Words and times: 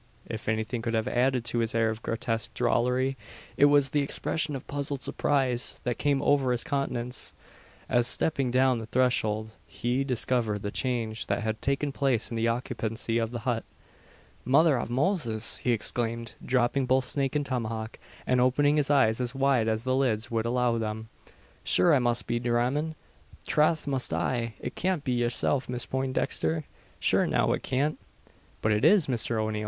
If 0.25 0.49
anything 0.49 0.81
could 0.81 0.95
have 0.95 1.07
added 1.07 1.45
to 1.45 1.59
his 1.59 1.75
air 1.75 1.91
of 1.91 2.01
grotesque 2.01 2.55
drollery, 2.55 3.17
it 3.55 3.65
was 3.65 3.91
the 3.91 4.01
expression 4.01 4.55
of 4.55 4.65
puzzled 4.65 5.03
surprise 5.03 5.79
that 5.83 5.99
came 5.99 6.23
over 6.23 6.51
his 6.51 6.63
countenance; 6.63 7.35
as, 7.87 8.07
stepping 8.07 8.49
upon 8.49 8.79
the 8.79 8.87
threshold, 8.87 9.51
he 9.67 10.03
discovered 10.03 10.63
the 10.63 10.71
change 10.71 11.27
that 11.27 11.43
had 11.43 11.61
taken 11.61 11.91
place 11.91 12.31
in 12.31 12.35
the 12.35 12.47
occupancy 12.47 13.19
of 13.19 13.29
the 13.29 13.41
hut. 13.41 13.63
"Mother 14.43 14.79
av 14.79 14.89
Moses!" 14.89 15.57
he 15.57 15.71
exclaimed, 15.71 16.33
dropping 16.43 16.87
both 16.87 17.05
snake 17.05 17.35
and 17.35 17.45
tomahawk, 17.45 17.99
and 18.25 18.41
opening 18.41 18.77
his 18.77 18.89
eyes 18.89 19.21
as 19.21 19.35
wide 19.35 19.67
as 19.67 19.83
the 19.83 19.95
lids 19.95 20.31
would 20.31 20.47
allow 20.47 20.79
them; 20.79 21.09
"Shure 21.63 21.93
I 21.93 21.99
must 21.99 22.25
be 22.25 22.39
dhramin? 22.39 22.95
Trath 23.47 23.85
must 23.85 24.11
I! 24.11 24.55
It 24.59 24.73
cyant 24.75 25.03
be 25.03 25.11
yersilf, 25.21 25.69
Miss 25.69 25.85
Pointdixther? 25.85 26.63
Shure 26.99 27.27
now 27.27 27.53
it 27.53 27.61
cyant?" 27.63 27.99
"But 28.63 28.71
it 28.71 28.83
is, 28.83 29.05
Mr 29.05 29.39
O'Neal. 29.39 29.59